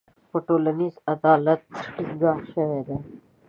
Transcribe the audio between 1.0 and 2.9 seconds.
عدالت ټینګار شوی